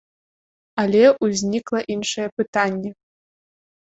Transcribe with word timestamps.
Але 0.83 1.03
ўзнікла 1.25 1.79
іншае 1.97 2.25
пытанне. 2.39 2.91